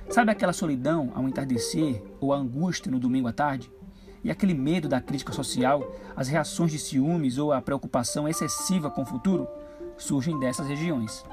Sabe 0.10 0.32
aquela 0.32 0.54
solidão 0.54 1.12
ao 1.14 1.28
entardecer 1.28 2.02
ou 2.20 2.34
a 2.34 2.38
angústia 2.38 2.92
no 2.92 3.00
domingo 3.00 3.28
à 3.28 3.34
tarde? 3.34 3.70
E 4.24 4.32
aquele 4.32 4.54
medo 4.54 4.88
da 4.88 5.02
crítica 5.02 5.34
social, 5.34 5.96
as 6.16 6.28
reações 6.28 6.72
de 6.72 6.80
ciúmes 6.80 7.38
ou 7.38 7.52
a 7.52 7.62
preocupação 7.62 8.28
excessiva 8.28 8.90
com 8.90 9.02
o 9.02 9.06
futuro? 9.06 9.48
Surgem 9.98 10.40
dessas 10.40 10.68
regiões. 10.68 11.24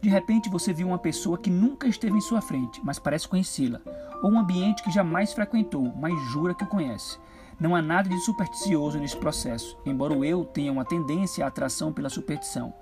De 0.00 0.08
repente 0.08 0.50
você 0.50 0.72
viu 0.72 0.88
uma 0.88 0.98
pessoa 0.98 1.38
que 1.38 1.50
nunca 1.50 1.88
esteve 1.88 2.16
em 2.16 2.20
sua 2.20 2.40
frente, 2.40 2.80
mas 2.84 2.98
parece 2.98 3.26
conhecê-la, 3.26 3.80
ou 4.22 4.30
um 4.30 4.38
ambiente 4.38 4.82
que 4.82 4.90
jamais 4.90 5.32
frequentou, 5.32 5.92
mas 5.96 6.14
jura 6.30 6.54
que 6.54 6.64
o 6.64 6.68
conhece. 6.68 7.18
Não 7.58 7.74
há 7.74 7.80
nada 7.80 8.08
de 8.08 8.18
supersticioso 8.20 8.98
nesse 8.98 9.16
processo, 9.16 9.78
embora 9.86 10.12
o 10.12 10.24
eu 10.24 10.44
tenha 10.44 10.70
uma 10.70 10.84
tendência 10.84 11.44
à 11.44 11.48
atração 11.48 11.92
pela 11.92 12.10
superstição. 12.10 12.74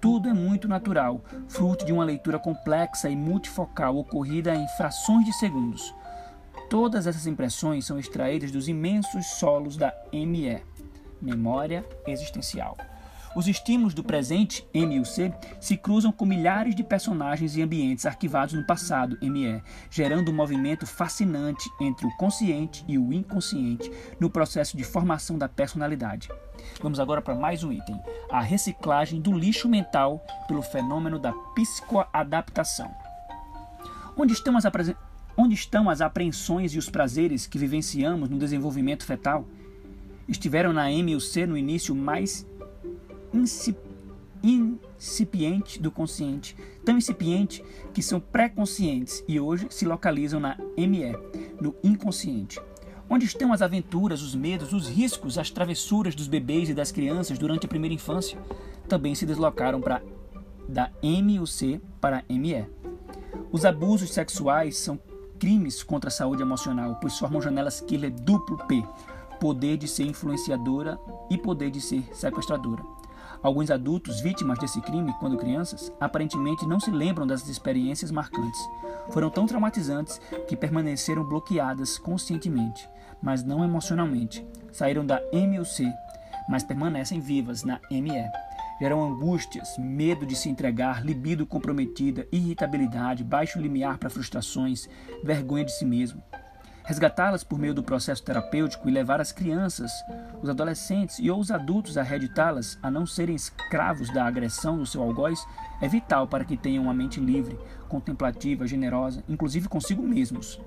Tudo 0.00 0.28
é 0.28 0.32
muito 0.32 0.66
natural, 0.66 1.22
fruto 1.48 1.84
de 1.84 1.92
uma 1.92 2.04
leitura 2.04 2.38
complexa 2.38 3.10
e 3.10 3.16
multifocal 3.16 3.96
ocorrida 3.96 4.54
em 4.54 4.66
frações 4.76 5.24
de 5.26 5.32
segundos. 5.34 5.94
Todas 6.70 7.06
essas 7.06 7.26
impressões 7.26 7.84
são 7.84 7.98
extraídas 7.98 8.50
dos 8.50 8.68
imensos 8.68 9.26
solos 9.26 9.76
da 9.76 9.94
ME, 10.12 10.62
memória 11.20 11.84
existencial. 12.06 12.76
Os 13.34 13.48
estímulos 13.48 13.94
do 13.94 14.04
presente, 14.04 14.66
M 14.72 14.94
e 14.94 15.00
o 15.00 15.04
C, 15.04 15.32
se 15.60 15.76
cruzam 15.76 16.12
com 16.12 16.24
milhares 16.24 16.74
de 16.74 16.84
personagens 16.84 17.56
e 17.56 17.62
ambientes 17.62 18.06
arquivados 18.06 18.54
no 18.54 18.64
passado, 18.64 19.18
ME, 19.20 19.60
gerando 19.90 20.30
um 20.30 20.34
movimento 20.34 20.86
fascinante 20.86 21.68
entre 21.80 22.06
o 22.06 22.16
consciente 22.16 22.84
e 22.86 22.96
o 22.96 23.12
inconsciente 23.12 23.90
no 24.20 24.30
processo 24.30 24.76
de 24.76 24.84
formação 24.84 25.36
da 25.36 25.48
personalidade. 25.48 26.28
Vamos 26.80 27.00
agora 27.00 27.20
para 27.20 27.34
mais 27.34 27.64
um 27.64 27.72
item: 27.72 28.00
a 28.30 28.40
reciclagem 28.40 29.20
do 29.20 29.32
lixo 29.32 29.68
mental 29.68 30.24
pelo 30.46 30.62
fenômeno 30.62 31.18
da 31.18 31.32
psicoadaptação. 31.54 32.94
Onde 34.16 34.32
estão 34.32 34.56
as, 34.56 34.64
Onde 35.36 35.54
estão 35.54 35.90
as 35.90 36.00
apreensões 36.00 36.72
e 36.72 36.78
os 36.78 36.88
prazeres 36.88 37.44
que 37.48 37.58
vivenciamos 37.58 38.28
no 38.28 38.38
desenvolvimento 38.38 39.04
fetal? 39.04 39.44
Estiveram 40.28 40.72
na 40.72 40.90
M 40.90 41.12
e 41.12 41.16
o 41.16 41.20
C 41.20 41.44
no 41.44 41.56
início 41.56 41.94
mais 41.94 42.46
incipiente 44.42 45.80
do 45.80 45.90
consciente, 45.90 46.56
tão 46.84 46.96
incipiente 46.96 47.64
que 47.92 48.02
são 48.02 48.20
pré-conscientes 48.20 49.24
e 49.26 49.40
hoje 49.40 49.66
se 49.70 49.84
localizam 49.84 50.38
na 50.38 50.56
ME, 50.76 51.16
no 51.60 51.74
inconsciente. 51.82 52.60
Onde 53.08 53.26
estão 53.26 53.52
as 53.52 53.60
aventuras, 53.60 54.22
os 54.22 54.34
medos, 54.34 54.72
os 54.72 54.88
riscos, 54.88 55.36
as 55.36 55.50
travessuras 55.50 56.14
dos 56.14 56.26
bebês 56.26 56.68
e 56.68 56.74
das 56.74 56.90
crianças 56.90 57.38
durante 57.38 57.66
a 57.66 57.68
primeira 57.68 57.94
infância? 57.94 58.38
Também 58.88 59.14
se 59.14 59.26
deslocaram 59.26 59.80
para 59.80 60.02
da 60.66 60.90
MUC 61.02 61.80
para 62.00 62.24
ME. 62.28 62.66
Os 63.52 63.64
abusos 63.64 64.12
sexuais 64.12 64.78
são 64.78 64.98
crimes 65.38 65.82
contra 65.82 66.08
a 66.08 66.12
saúde 66.12 66.42
emocional, 66.42 66.96
pois 67.00 67.18
formam 67.18 67.42
janelas 67.42 67.80
killer 67.80 68.10
duplo 68.10 68.56
P, 68.66 68.82
poder 69.38 69.76
de 69.76 69.86
ser 69.86 70.04
influenciadora 70.04 70.98
e 71.30 71.36
poder 71.36 71.70
de 71.70 71.80
ser 71.80 72.02
sequestradora. 72.12 72.93
Alguns 73.44 73.70
adultos 73.70 74.22
vítimas 74.22 74.58
desse 74.58 74.80
crime, 74.80 75.14
quando 75.20 75.36
crianças, 75.36 75.92
aparentemente 76.00 76.66
não 76.66 76.80
se 76.80 76.90
lembram 76.90 77.26
das 77.26 77.46
experiências 77.46 78.10
marcantes. 78.10 78.58
Foram 79.10 79.28
tão 79.28 79.44
traumatizantes 79.44 80.18
que 80.48 80.56
permaneceram 80.56 81.22
bloqueadas 81.22 81.98
conscientemente, 81.98 82.88
mas 83.22 83.44
não 83.44 83.62
emocionalmente. 83.62 84.42
Saíram 84.72 85.04
da 85.04 85.20
M 85.30 85.58
ou 85.58 85.64
C, 85.66 85.86
mas 86.48 86.64
permanecem 86.64 87.20
vivas 87.20 87.64
na 87.64 87.78
ME. 87.90 88.30
Geram 88.80 89.04
angústias, 89.04 89.76
medo 89.76 90.24
de 90.24 90.34
se 90.34 90.48
entregar, 90.48 91.04
libido 91.04 91.44
comprometida, 91.44 92.26
irritabilidade, 92.32 93.22
baixo 93.22 93.60
limiar 93.60 93.98
para 93.98 94.08
frustrações, 94.08 94.88
vergonha 95.22 95.66
de 95.66 95.72
si 95.72 95.84
mesmo 95.84 96.22
resgatá-las 96.84 97.42
por 97.42 97.58
meio 97.58 97.72
do 97.72 97.82
processo 97.82 98.22
terapêutico 98.22 98.88
e 98.88 98.92
levar 98.92 99.20
as 99.20 99.32
crianças, 99.32 99.90
os 100.42 100.48
adolescentes 100.50 101.18
e 101.18 101.30
ou 101.30 101.40
os 101.40 101.50
adultos 101.50 101.96
a 101.96 102.02
reeditá-las 102.02 102.78
a 102.82 102.90
não 102.90 103.06
serem 103.06 103.34
escravos 103.34 104.12
da 104.12 104.26
agressão 104.26 104.76
do 104.76 104.86
seu 104.86 105.02
algoz 105.02 105.44
é 105.80 105.88
vital 105.88 106.28
para 106.28 106.44
que 106.44 106.56
tenham 106.56 106.84
uma 106.84 106.94
mente 106.94 107.18
livre, 107.18 107.58
contemplativa, 107.88 108.66
generosa, 108.66 109.24
inclusive 109.28 109.68
consigo 109.68 110.02
mesmos. 110.02 110.60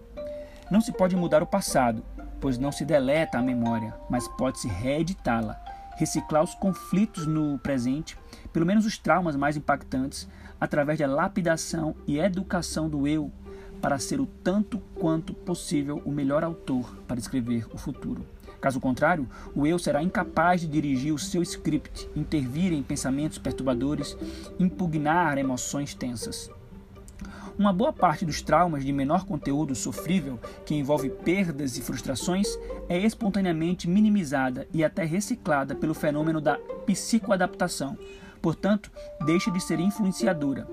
Não 0.71 0.81
se 0.81 0.91
pode 0.91 1.15
mudar 1.15 1.43
o 1.43 1.47
passado, 1.47 2.03
pois 2.41 2.57
não 2.57 2.71
se 2.71 2.83
deleta 2.83 3.37
a 3.37 3.41
memória, 3.41 3.93
mas 4.09 4.27
pode-se 4.27 4.67
reeditá-la, 4.67 5.61
reciclar 5.95 6.43
os 6.43 6.55
conflitos 6.55 7.27
no 7.27 7.59
presente, 7.59 8.17
pelo 8.51 8.65
menos 8.65 8.85
os 8.85 8.97
traumas 8.97 9.35
mais 9.35 9.55
impactantes, 9.55 10.27
através 10.59 10.97
da 10.97 11.07
lapidação 11.07 11.95
e 12.07 12.17
educação 12.19 12.89
do 12.89 13.07
eu 13.07 13.31
para 13.81 13.99
ser 13.99 14.19
o 14.19 14.25
tanto 14.25 14.79
quanto 14.95 15.33
possível 15.33 16.01
o 16.05 16.11
melhor 16.11 16.43
autor 16.43 16.95
para 17.07 17.19
escrever 17.19 17.65
o 17.73 17.77
futuro. 17.77 18.25
Caso 18.59 18.79
contrário, 18.79 19.27
o 19.55 19.67
eu 19.67 19.77
será 19.77 20.01
incapaz 20.01 20.61
de 20.61 20.67
dirigir 20.67 21.13
o 21.13 21.19
seu 21.19 21.43
script, 21.43 22.09
intervir 22.15 22.73
em 22.73 22.81
pensamentos 22.81 23.37
perturbadores, 23.37 24.17
impugnar 24.59 25.37
emoções 25.37 25.93
tensas. 25.93 26.49
Uma 27.57 27.73
boa 27.73 27.91
parte 27.91 28.23
dos 28.23 28.41
traumas 28.41 28.85
de 28.85 28.93
menor 28.93 29.25
conteúdo 29.25 29.73
sofrível, 29.73 30.39
que 30.63 30.75
envolve 30.75 31.09
perdas 31.09 31.75
e 31.75 31.81
frustrações, 31.81 32.47
é 32.87 32.99
espontaneamente 32.99 33.89
minimizada 33.89 34.67
e 34.71 34.83
até 34.83 35.03
reciclada 35.03 35.73
pelo 35.73 35.95
fenômeno 35.95 36.39
da 36.39 36.57
psicoadaptação. 36.85 37.97
Portanto, 38.41 38.91
deixa 39.25 39.49
de 39.49 39.59
ser 39.59 39.79
influenciadora, 39.79 40.67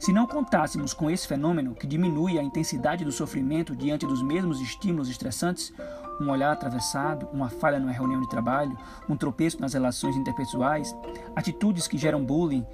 se 0.00 0.14
não 0.14 0.26
contássemos 0.26 0.94
com 0.94 1.10
esse 1.10 1.28
fenômeno, 1.28 1.74
que 1.74 1.86
diminui 1.86 2.38
a 2.38 2.42
intensidade 2.42 3.04
do 3.04 3.12
sofrimento 3.12 3.76
diante 3.76 4.06
dos 4.06 4.22
mesmos 4.22 4.58
estímulos 4.58 5.10
estressantes, 5.10 5.74
um 6.18 6.30
olhar 6.30 6.50
atravessado, 6.52 7.28
uma 7.34 7.50
falha 7.50 7.78
numa 7.78 7.92
reunião 7.92 8.22
de 8.22 8.28
trabalho, 8.30 8.76
um 9.06 9.14
tropeço 9.14 9.60
nas 9.60 9.74
relações 9.74 10.16
interpessoais, 10.16 10.96
atitudes 11.36 11.86
que 11.86 11.98
geram 11.98 12.24
bullying 12.24 12.66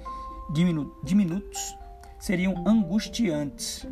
diminu 0.53 0.95
diminutos, 1.03 1.77
seriam 2.17 2.63
angustiantes. 2.65 3.85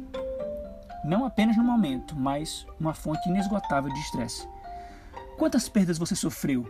Não 1.04 1.26
apenas 1.26 1.58
no 1.58 1.64
momento, 1.64 2.16
mas 2.16 2.66
uma 2.80 2.94
fonte 2.94 3.28
inesgotável 3.28 3.92
de 3.92 4.00
estresse. 4.00 4.48
Quantas 5.38 5.68
perdas 5.68 5.98
você 5.98 6.16
sofreu? 6.16 6.66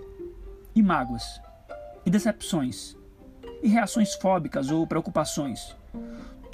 E 0.74 0.82
mágoas? 0.82 1.40
E 2.04 2.10
decepções? 2.10 2.98
E 3.62 3.68
reações 3.68 4.16
fóbicas 4.16 4.72
ou 4.72 4.88
preocupações? 4.88 5.76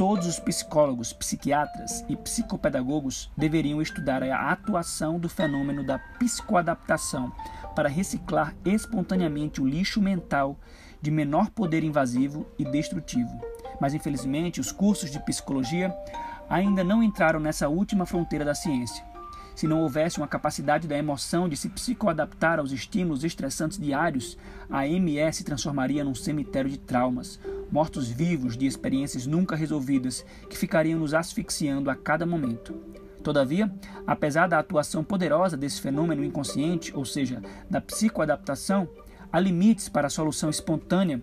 Todos 0.01 0.25
os 0.25 0.39
psicólogos, 0.39 1.13
psiquiatras 1.13 2.03
e 2.09 2.15
psicopedagogos 2.15 3.31
deveriam 3.37 3.79
estudar 3.79 4.23
a 4.23 4.51
atuação 4.51 5.19
do 5.19 5.29
fenômeno 5.29 5.85
da 5.85 5.99
psicoadaptação 6.17 7.31
para 7.75 7.87
reciclar 7.87 8.55
espontaneamente 8.65 9.61
o 9.61 9.67
lixo 9.67 10.01
mental 10.01 10.57
de 10.99 11.11
menor 11.11 11.51
poder 11.51 11.83
invasivo 11.83 12.47
e 12.57 12.65
destrutivo. 12.65 13.29
Mas 13.79 13.93
infelizmente, 13.93 14.59
os 14.59 14.71
cursos 14.71 15.11
de 15.11 15.23
psicologia 15.23 15.95
ainda 16.49 16.83
não 16.83 17.03
entraram 17.03 17.39
nessa 17.39 17.69
última 17.69 18.07
fronteira 18.07 18.43
da 18.43 18.55
ciência. 18.55 19.10
Se 19.61 19.67
não 19.67 19.81
houvesse 19.81 20.17
uma 20.17 20.27
capacidade 20.27 20.87
da 20.87 20.97
emoção 20.97 21.47
de 21.47 21.55
se 21.55 21.69
psicoadaptar 21.69 22.57
aos 22.57 22.71
estímulos 22.71 23.23
estressantes 23.23 23.77
diários, 23.77 24.35
a 24.67 24.87
MS 24.87 25.37
se 25.37 25.43
transformaria 25.43 26.03
num 26.03 26.15
cemitério 26.15 26.67
de 26.67 26.79
traumas, 26.79 27.39
mortos-vivos 27.71 28.57
de 28.57 28.65
experiências 28.65 29.27
nunca 29.27 29.55
resolvidas 29.55 30.25
que 30.49 30.57
ficariam 30.57 30.97
nos 30.97 31.13
asfixiando 31.13 31.91
a 31.91 31.95
cada 31.95 32.25
momento. 32.25 32.73
Todavia, 33.23 33.71
apesar 34.07 34.47
da 34.47 34.57
atuação 34.57 35.03
poderosa 35.03 35.55
desse 35.55 35.79
fenômeno 35.79 36.23
inconsciente, 36.25 36.91
ou 36.95 37.05
seja, 37.05 37.39
da 37.69 37.79
psicoadaptação, 37.79 38.89
há 39.31 39.39
limites 39.39 39.87
para 39.87 40.07
a 40.07 40.09
solução 40.09 40.49
espontânea 40.49 41.21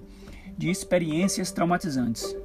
de 0.56 0.70
experiências 0.70 1.50
traumatizantes. 1.50 2.36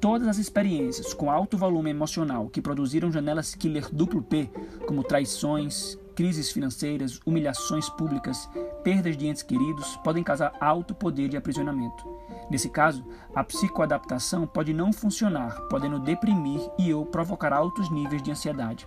Todas 0.00 0.28
as 0.28 0.38
experiências 0.38 1.12
com 1.12 1.28
alto 1.28 1.58
volume 1.58 1.90
emocional 1.90 2.48
que 2.48 2.62
produziram 2.62 3.10
janelas 3.10 3.56
killer 3.56 3.88
duplo 3.92 4.22
P, 4.22 4.48
como 4.86 5.02
traições, 5.02 5.98
crises 6.14 6.52
financeiras, 6.52 7.20
humilhações 7.26 7.88
públicas, 7.88 8.48
perdas 8.84 9.16
de 9.16 9.26
entes 9.26 9.42
queridos 9.42 9.96
podem 10.04 10.22
causar 10.22 10.52
alto 10.60 10.94
poder 10.94 11.28
de 11.28 11.36
aprisionamento. 11.36 12.06
Nesse 12.48 12.68
caso, 12.68 13.04
a 13.34 13.42
psicoadaptação 13.42 14.46
pode 14.46 14.72
não 14.72 14.92
funcionar, 14.92 15.60
podendo 15.62 15.98
deprimir 15.98 16.60
e 16.78 16.94
ou 16.94 17.04
provocar 17.04 17.52
altos 17.52 17.90
níveis 17.90 18.22
de 18.22 18.30
ansiedade. 18.30 18.86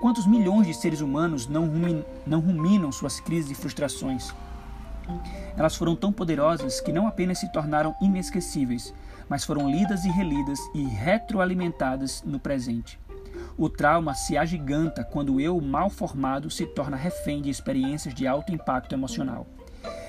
Quantos 0.00 0.26
milhões 0.26 0.66
de 0.66 0.74
seres 0.74 1.00
humanos 1.00 1.46
não, 1.46 1.70
não 2.26 2.40
ruminam 2.40 2.90
suas 2.90 3.20
crises 3.20 3.52
e 3.52 3.54
frustrações? 3.54 4.34
Elas 5.56 5.76
foram 5.76 5.94
tão 5.94 6.12
poderosas 6.12 6.80
que 6.80 6.92
não 6.92 7.06
apenas 7.06 7.38
se 7.38 7.50
tornaram 7.52 7.94
inesquecíveis, 8.02 8.92
mas 9.28 9.44
foram 9.44 9.70
lidas 9.70 10.04
e 10.04 10.10
relidas 10.10 10.58
e 10.74 10.82
retroalimentadas 10.82 12.22
no 12.24 12.38
presente. 12.38 12.98
O 13.56 13.68
trauma 13.68 14.14
se 14.14 14.36
agiganta 14.36 15.04
quando 15.04 15.34
o 15.34 15.40
eu 15.40 15.60
mal 15.60 15.88
formado 15.88 16.50
se 16.50 16.66
torna 16.66 16.96
refém 16.96 17.40
de 17.40 17.50
experiências 17.50 18.14
de 18.14 18.26
alto 18.26 18.52
impacto 18.52 18.94
emocional. 18.94 19.46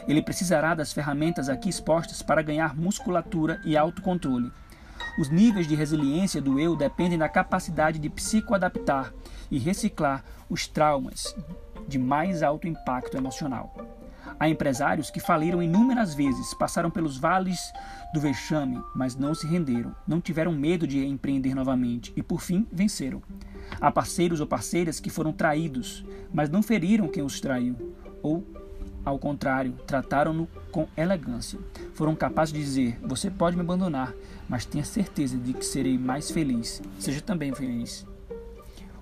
Ele 0.08 0.22
precisará 0.22 0.74
das 0.74 0.94
ferramentas 0.94 1.50
aqui 1.50 1.70
expostas 1.70 2.22
para 2.22 2.42
ganhar 2.42 2.76
musculatura 2.76 3.62
e 3.66 3.76
autocontrole. 3.76 4.52
Os 5.20 5.30
níveis 5.30 5.68
de 5.68 5.76
resiliência 5.76 6.42
do 6.42 6.60
eu 6.60 6.76
dependem 6.76 7.18
da 7.18 7.30
capacidade 7.30 8.00
de 8.00 8.10
psicoadaptar 8.10 9.14
e 9.50 9.58
reciclar 9.58 10.24
os 10.50 10.68
traumas 10.68 11.36
de 11.88 11.98
mais 11.98 12.44
alto 12.44 12.68
impacto 12.68 13.18
emocional. 13.18 13.97
Há 14.40 14.48
empresários 14.48 15.10
que 15.10 15.20
faliram 15.20 15.64
inúmeras 15.64 16.14
vezes, 16.14 16.54
passaram 16.54 16.92
pelos 16.92 17.18
vales 17.18 17.74
do 18.14 18.22
vexame, 18.22 18.80
mas 18.96 19.16
não 19.16 19.34
se 19.34 19.48
renderam, 19.48 19.96
não 20.08 20.22
tiveram 20.22 20.52
medo 20.52 20.86
de 20.86 21.04
empreender 21.04 21.56
novamente 21.56 22.14
e, 22.16 22.22
por 22.22 22.42
fim, 22.42 22.68
venceram. 22.72 23.22
Há 23.82 23.92
parceiros 23.92 24.40
ou 24.40 24.48
parceiras 24.48 25.00
que 25.00 25.10
foram 25.10 25.34
traídos, 25.34 26.06
mas 26.32 26.50
não 26.50 26.62
feriram 26.62 27.08
quem 27.08 27.24
os 27.24 27.42
traiu, 27.42 27.76
ou, 28.22 28.46
ao 29.04 29.18
contrário, 29.18 29.74
trataram-no 29.86 30.48
com 30.72 30.88
elegância. 30.96 31.60
Foram 31.94 32.16
capazes 32.16 32.54
de 32.54 32.60
dizer: 32.60 33.00
Você 33.02 33.32
pode 33.32 33.56
me 33.56 33.64
abandonar, 33.64 34.14
mas 34.48 34.66
tenha 34.66 34.84
certeza 34.84 35.38
de 35.38 35.54
que 35.54 35.66
serei 35.66 35.98
mais 35.98 36.30
feliz. 36.30 36.82
Seja 37.00 37.22
também 37.22 37.54
feliz. 37.54 38.06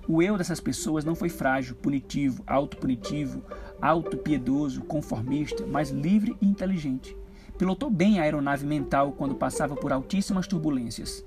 O 0.08 0.22
eu 0.22 0.38
dessas 0.38 0.60
pessoas 0.60 1.04
não 1.04 1.16
foi 1.16 1.28
frágil, 1.28 1.74
punitivo, 1.74 2.42
autopunitivo, 2.46 3.42
auto-piedoso, 3.82 4.82
conformista, 4.82 5.66
mas 5.66 5.90
livre 5.90 6.36
e 6.40 6.46
inteligente. 6.46 7.16
Pilotou 7.58 7.90
bem 7.90 8.20
a 8.20 8.22
aeronave 8.22 8.64
mental 8.64 9.12
quando 9.12 9.34
passava 9.34 9.74
por 9.74 9.92
altíssimas 9.92 10.46
turbulências. 10.46 11.24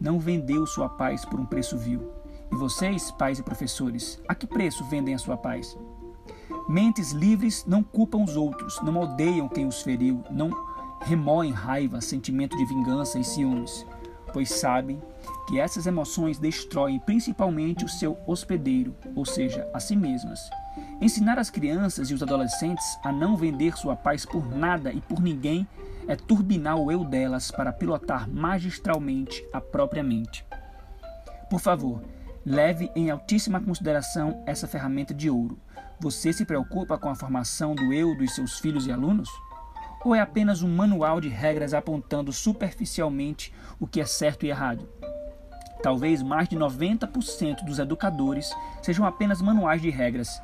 Não 0.00 0.18
vendeu 0.18 0.64
sua 0.66 0.88
paz 0.88 1.24
por 1.24 1.40
um 1.40 1.46
preço 1.46 1.76
vil. 1.76 2.08
E 2.52 2.54
vocês, 2.54 3.10
pais 3.12 3.38
e 3.38 3.42
professores, 3.42 4.20
a 4.28 4.34
que 4.34 4.46
preço 4.46 4.84
vendem 4.84 5.14
a 5.14 5.18
sua 5.18 5.36
paz? 5.36 5.76
Mentes 6.68 7.10
livres 7.10 7.64
não 7.66 7.82
culpam 7.82 8.22
os 8.22 8.36
outros, 8.36 8.80
não 8.82 8.96
odeiam 9.00 9.48
quem 9.48 9.66
os 9.66 9.82
feriu, 9.82 10.22
não 10.30 10.50
remoem 11.00 11.50
raiva, 11.50 12.00
sentimento 12.00 12.56
de 12.56 12.64
vingança 12.64 13.18
e 13.18 13.24
ciúmes, 13.24 13.86
pois 14.32 14.50
sabem 14.50 15.00
que 15.50 15.58
essas 15.58 15.84
emoções 15.84 16.38
destroem 16.38 17.00
principalmente 17.00 17.84
o 17.84 17.88
seu 17.88 18.16
hospedeiro, 18.24 18.94
ou 19.16 19.26
seja, 19.26 19.68
a 19.74 19.80
si 19.80 19.96
mesmas. 19.96 20.48
Ensinar 21.00 21.40
as 21.40 21.50
crianças 21.50 22.08
e 22.08 22.14
os 22.14 22.22
adolescentes 22.22 22.86
a 23.02 23.10
não 23.10 23.36
vender 23.36 23.76
sua 23.76 23.96
paz 23.96 24.24
por 24.24 24.48
nada 24.48 24.92
e 24.92 25.00
por 25.00 25.20
ninguém 25.20 25.66
é 26.06 26.14
turbinar 26.14 26.76
o 26.76 26.92
eu 26.92 27.04
delas 27.04 27.50
para 27.50 27.72
pilotar 27.72 28.30
magistralmente 28.30 29.44
a 29.52 29.60
própria 29.60 30.04
mente. 30.04 30.46
Por 31.50 31.58
favor, 31.58 32.00
leve 32.46 32.88
em 32.94 33.10
altíssima 33.10 33.60
consideração 33.60 34.44
essa 34.46 34.68
ferramenta 34.68 35.12
de 35.12 35.28
ouro. 35.28 35.58
Você 35.98 36.32
se 36.32 36.44
preocupa 36.44 36.96
com 36.96 37.08
a 37.08 37.16
formação 37.16 37.74
do 37.74 37.92
eu 37.92 38.16
dos 38.16 38.36
seus 38.36 38.60
filhos 38.60 38.86
e 38.86 38.92
alunos? 38.92 39.28
Ou 40.04 40.14
é 40.14 40.20
apenas 40.20 40.62
um 40.62 40.72
manual 40.72 41.20
de 41.20 41.28
regras 41.28 41.74
apontando 41.74 42.32
superficialmente 42.32 43.52
o 43.80 43.86
que 43.86 44.00
é 44.00 44.06
certo 44.06 44.46
e 44.46 44.48
errado? 44.48 44.99
Talvez 45.82 46.22
mais 46.22 46.48
de 46.48 46.56
90% 46.56 47.64
dos 47.64 47.78
educadores 47.78 48.54
sejam 48.82 49.06
apenas 49.06 49.40
manuais 49.40 49.80
de 49.80 49.90
regras. 49.90 50.40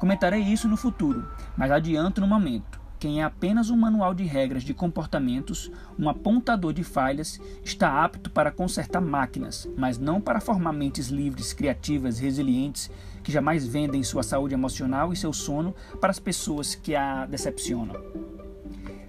Comentarei 0.00 0.40
isso 0.40 0.68
no 0.68 0.76
futuro, 0.76 1.28
mas 1.56 1.70
adianto 1.70 2.20
no 2.20 2.26
momento. 2.26 2.78
Quem 2.98 3.20
é 3.20 3.24
apenas 3.24 3.70
um 3.70 3.76
manual 3.76 4.12
de 4.12 4.24
regras 4.24 4.64
de 4.64 4.74
comportamentos, 4.74 5.70
um 5.96 6.08
apontador 6.08 6.72
de 6.72 6.82
falhas, 6.82 7.40
está 7.62 8.02
apto 8.02 8.28
para 8.28 8.50
consertar 8.50 9.00
máquinas, 9.00 9.68
mas 9.76 9.98
não 9.98 10.20
para 10.20 10.40
formar 10.40 10.72
mentes 10.72 11.08
livres, 11.08 11.52
criativas, 11.52 12.18
resilientes, 12.18 12.90
que 13.22 13.30
jamais 13.30 13.64
vendem 13.64 14.02
sua 14.02 14.24
saúde 14.24 14.54
emocional 14.54 15.12
e 15.12 15.16
seu 15.16 15.32
sono 15.32 15.76
para 16.00 16.10
as 16.10 16.18
pessoas 16.18 16.74
que 16.74 16.96
a 16.96 17.24
decepcionam. 17.26 17.94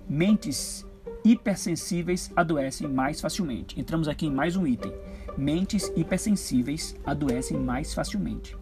Mentes 0.07 0.85
hipersensíveis 1.25 2.31
adoecem 2.35 2.87
mais 2.87 3.19
facilmente. 3.19 3.79
Entramos 3.79 4.07
aqui 4.07 4.27
em 4.27 4.31
mais 4.31 4.55
um 4.55 4.67
item 4.67 4.93
mentes 5.39 5.91
hipersensíveis 5.95 6.95
adoecem 7.05 7.57
mais 7.57 7.93
facilmente. 7.93 8.58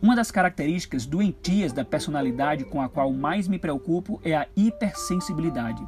Uma 0.00 0.14
das 0.14 0.30
características 0.30 1.04
doentias 1.04 1.72
da 1.72 1.84
personalidade 1.84 2.64
com 2.64 2.80
a 2.80 2.88
qual 2.88 3.12
mais 3.12 3.48
me 3.48 3.58
preocupo 3.58 4.20
é 4.22 4.36
a 4.36 4.46
hipersensibilidade. 4.56 5.84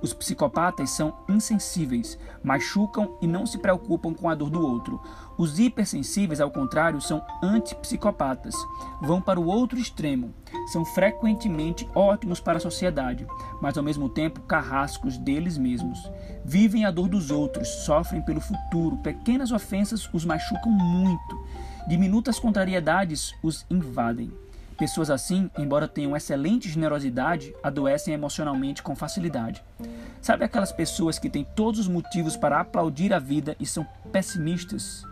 Os 0.00 0.14
psicopatas 0.14 0.90
são 0.90 1.12
insensíveis, 1.28 2.16
machucam 2.40 3.18
e 3.20 3.26
não 3.26 3.44
se 3.46 3.58
preocupam 3.58 4.14
com 4.14 4.28
a 4.28 4.34
dor 4.36 4.48
do 4.48 4.64
outro. 4.64 5.02
Os 5.36 5.58
hipersensíveis, 5.58 6.40
ao 6.40 6.52
contrário, 6.52 7.00
são 7.00 7.20
antipsicopatas, 7.42 8.54
vão 9.02 9.20
para 9.20 9.40
o 9.40 9.46
outro 9.48 9.76
extremo. 9.76 10.32
São 10.72 10.84
frequentemente 10.84 11.88
ótimos 11.96 12.38
para 12.38 12.58
a 12.58 12.60
sociedade, 12.60 13.26
mas 13.60 13.76
ao 13.76 13.82
mesmo 13.82 14.08
tempo 14.08 14.40
carrascos 14.42 15.18
deles 15.18 15.58
mesmos. 15.58 15.98
Vivem 16.44 16.84
a 16.84 16.92
dor 16.92 17.08
dos 17.08 17.32
outros, 17.32 17.66
sofrem 17.84 18.22
pelo 18.22 18.40
futuro, 18.40 18.98
pequenas 18.98 19.50
ofensas 19.50 20.08
os 20.14 20.24
machucam 20.24 20.70
muito 20.70 21.47
Diminutas 21.88 22.38
contrariedades 22.38 23.34
os 23.42 23.64
invadem. 23.70 24.30
Pessoas 24.76 25.08
assim, 25.08 25.50
embora 25.56 25.88
tenham 25.88 26.14
excelente 26.14 26.68
generosidade, 26.68 27.54
adoecem 27.62 28.12
emocionalmente 28.12 28.82
com 28.82 28.94
facilidade. 28.94 29.64
Sabe 30.20 30.44
aquelas 30.44 30.70
pessoas 30.70 31.18
que 31.18 31.30
têm 31.30 31.46
todos 31.56 31.80
os 31.80 31.88
motivos 31.88 32.36
para 32.36 32.60
aplaudir 32.60 33.14
a 33.14 33.18
vida 33.18 33.56
e 33.58 33.64
são 33.64 33.86
pessimistas, 34.12 35.02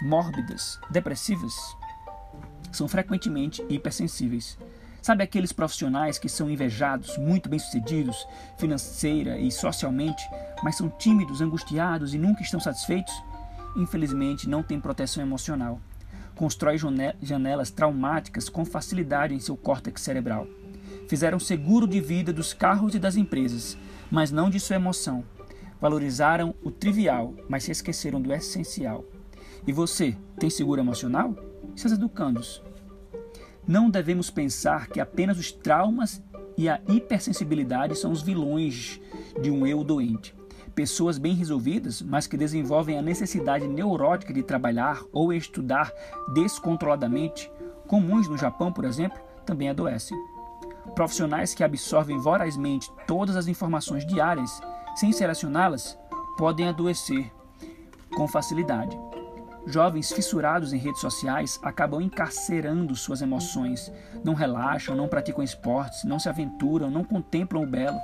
mórbidas, 0.00 0.80
depressivas? 0.90 1.52
São 2.72 2.88
frequentemente 2.88 3.62
hipersensíveis. 3.68 4.56
Sabe 5.02 5.22
aqueles 5.22 5.52
profissionais 5.52 6.18
que 6.18 6.28
são 6.28 6.48
invejados, 6.48 7.18
muito 7.18 7.50
bem-sucedidos, 7.50 8.26
financeira 8.56 9.38
e 9.38 9.52
socialmente, 9.52 10.26
mas 10.64 10.74
são 10.74 10.88
tímidos, 10.88 11.42
angustiados 11.42 12.14
e 12.14 12.18
nunca 12.18 12.40
estão 12.40 12.58
satisfeitos? 12.58 13.12
Infelizmente 13.76 14.48
não 14.48 14.62
tem 14.62 14.80
proteção 14.80 15.22
emocional. 15.22 15.80
Constrói 16.34 16.76
janelas 17.20 17.70
traumáticas 17.70 18.48
com 18.48 18.64
facilidade 18.64 19.34
em 19.34 19.40
seu 19.40 19.56
córtex 19.56 20.00
cerebral. 20.00 20.46
Fizeram 21.08 21.38
seguro 21.38 21.86
de 21.86 22.00
vida 22.00 22.32
dos 22.32 22.52
carros 22.52 22.94
e 22.94 22.98
das 22.98 23.16
empresas, 23.16 23.76
mas 24.10 24.30
não 24.30 24.48
de 24.48 24.58
sua 24.58 24.76
emoção. 24.76 25.24
Valorizaram 25.80 26.54
o 26.62 26.70
trivial, 26.70 27.34
mas 27.48 27.64
se 27.64 27.72
esqueceram 27.72 28.20
do 28.20 28.32
essencial. 28.32 29.04
E 29.66 29.72
você, 29.72 30.16
tem 30.38 30.48
seguro 30.48 30.80
emocional? 30.80 31.36
Seus 31.76 31.92
educandos. 31.92 32.62
Não 33.66 33.88
devemos 33.88 34.30
pensar 34.30 34.88
que 34.88 35.00
apenas 35.00 35.38
os 35.38 35.52
traumas 35.52 36.22
e 36.56 36.68
a 36.68 36.80
hipersensibilidade 36.88 37.96
são 37.96 38.10
os 38.10 38.22
vilões 38.22 39.00
de 39.40 39.50
um 39.50 39.66
eu 39.66 39.84
doente. 39.84 40.34
Pessoas 40.74 41.18
bem 41.18 41.34
resolvidas, 41.34 42.00
mas 42.00 42.26
que 42.26 42.36
desenvolvem 42.36 42.98
a 42.98 43.02
necessidade 43.02 43.68
neurótica 43.68 44.32
de 44.32 44.42
trabalhar 44.42 45.02
ou 45.12 45.32
estudar 45.32 45.92
descontroladamente, 46.32 47.50
comuns 47.86 48.26
no 48.26 48.38
Japão, 48.38 48.72
por 48.72 48.86
exemplo, 48.86 49.20
também 49.44 49.68
adoecem. 49.68 50.16
Profissionais 50.94 51.54
que 51.54 51.62
absorvem 51.62 52.18
vorazmente 52.18 52.90
todas 53.06 53.36
as 53.36 53.48
informações 53.48 54.06
diárias, 54.06 54.60
sem 54.96 55.12
selecioná-las, 55.12 55.98
podem 56.38 56.68
adoecer 56.68 57.30
com 58.16 58.26
facilidade. 58.26 58.98
Jovens 59.66 60.10
fissurados 60.10 60.72
em 60.72 60.78
redes 60.78 61.00
sociais 61.00 61.60
acabam 61.62 62.00
encarcerando 62.00 62.96
suas 62.96 63.22
emoções, 63.22 63.92
não 64.24 64.34
relaxam, 64.34 64.96
não 64.96 65.06
praticam 65.06 65.44
esportes, 65.44 66.02
não 66.04 66.18
se 66.18 66.28
aventuram, 66.28 66.90
não 66.90 67.04
contemplam 67.04 67.62
o 67.62 67.66
belo. 67.66 67.98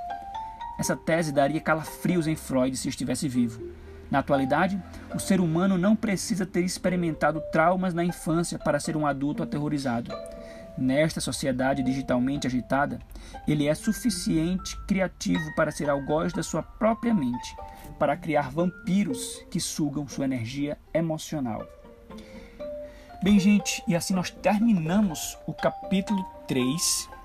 Essa 0.79 0.95
tese 0.95 1.33
daria 1.33 1.59
calafrios 1.59 2.25
em 2.25 2.37
Freud 2.37 2.77
se 2.77 2.87
estivesse 2.87 3.27
vivo. 3.27 3.61
Na 4.09 4.19
atualidade, 4.19 4.81
o 5.13 5.19
ser 5.19 5.41
humano 5.41 5.77
não 5.77 5.93
precisa 5.93 6.45
ter 6.45 6.61
experimentado 6.61 7.43
traumas 7.51 7.93
na 7.93 8.03
infância 8.03 8.57
para 8.57 8.79
ser 8.79 8.95
um 8.95 9.05
adulto 9.05 9.43
aterrorizado. 9.43 10.11
Nesta 10.77 11.19
sociedade 11.19 11.83
digitalmente 11.83 12.47
agitada, 12.47 12.97
ele 13.45 13.67
é 13.67 13.75
suficiente 13.75 14.79
criativo 14.87 15.53
para 15.53 15.69
ser 15.69 15.89
algoz 15.89 16.31
da 16.31 16.41
sua 16.41 16.63
própria 16.63 17.13
mente, 17.13 17.55
para 17.99 18.15
criar 18.15 18.49
vampiros 18.49 19.45
que 19.51 19.59
sugam 19.59 20.07
sua 20.07 20.23
energia 20.23 20.77
emocional. 20.93 21.67
Bem, 23.21 23.37
gente, 23.37 23.83
e 23.85 23.97
assim 23.97 24.13
nós 24.13 24.31
terminamos 24.31 25.37
o 25.45 25.53
capítulo 25.53 26.23
3. 26.47 27.18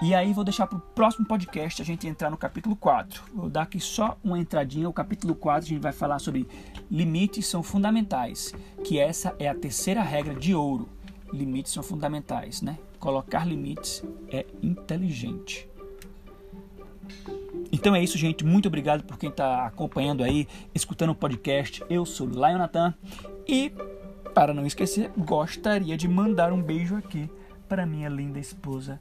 E 0.00 0.14
aí 0.14 0.32
vou 0.32 0.44
deixar 0.44 0.68
para 0.68 0.78
o 0.78 0.80
próximo 0.80 1.26
podcast 1.26 1.82
a 1.82 1.84
gente 1.84 2.06
entrar 2.06 2.30
no 2.30 2.36
capítulo 2.36 2.76
4. 2.76 3.20
Vou 3.34 3.50
dar 3.50 3.62
aqui 3.62 3.80
só 3.80 4.16
uma 4.22 4.38
entradinha. 4.38 4.88
O 4.88 4.92
capítulo 4.92 5.34
4 5.34 5.64
a 5.64 5.68
gente 5.68 5.82
vai 5.82 5.90
falar 5.90 6.20
sobre 6.20 6.46
limites 6.88 7.48
são 7.48 7.64
fundamentais, 7.64 8.54
que 8.84 8.96
essa 9.00 9.34
é 9.40 9.48
a 9.48 9.54
terceira 9.56 10.00
regra 10.00 10.36
de 10.36 10.54
ouro. 10.54 10.88
Limites 11.32 11.72
são 11.72 11.82
fundamentais, 11.82 12.62
né? 12.62 12.78
Colocar 13.00 13.44
limites 13.44 14.04
é 14.30 14.46
inteligente. 14.62 15.68
Então 17.72 17.92
é 17.96 18.02
isso, 18.02 18.16
gente. 18.16 18.44
Muito 18.44 18.68
obrigado 18.68 19.02
por 19.02 19.18
quem 19.18 19.30
está 19.30 19.66
acompanhando 19.66 20.22
aí, 20.22 20.46
escutando 20.72 21.10
o 21.10 21.14
podcast. 21.14 21.82
Eu 21.90 22.06
sou 22.06 22.28
Lionatan 22.28 22.94
e, 23.48 23.72
para 24.32 24.54
não 24.54 24.64
esquecer, 24.64 25.10
gostaria 25.18 25.96
de 25.96 26.06
mandar 26.06 26.52
um 26.52 26.62
beijo 26.62 26.94
aqui 26.94 27.28
para 27.68 27.84
minha 27.84 28.08
linda 28.08 28.38
esposa 28.38 29.00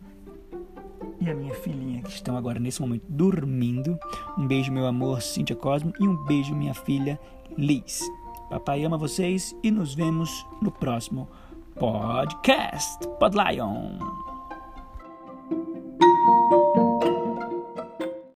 e 1.19 1.29
a 1.29 1.35
minha 1.35 1.53
filhinha 1.53 2.01
que 2.01 2.09
estão 2.09 2.37
agora 2.37 2.59
nesse 2.59 2.81
momento 2.81 3.05
dormindo. 3.07 3.97
Um 4.37 4.47
beijo, 4.47 4.71
meu 4.71 4.85
amor, 4.85 5.21
Cíntia 5.21 5.55
Cosmo, 5.55 5.93
e 5.99 6.07
um 6.07 6.15
beijo, 6.25 6.55
minha 6.55 6.73
filha 6.73 7.19
Liz. 7.57 8.01
Papai 8.49 8.83
ama 8.83 8.97
vocês 8.97 9.55
e 9.61 9.71
nos 9.71 9.93
vemos 9.93 10.45
no 10.61 10.71
próximo 10.71 11.27
podcast. 11.75 13.07
Pod 13.19 13.35
Lion. 13.35 14.26